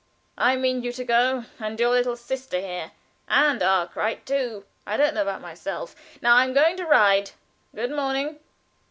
[0.39, 2.89] "I mean you to go, and your little sister here,
[3.27, 4.65] and Arkwright too.
[4.83, 5.95] I don't know about myself.
[6.23, 7.29] Now, I am going to ride.
[7.75, 8.39] Good morning."